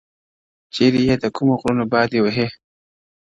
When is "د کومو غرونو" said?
1.19-1.85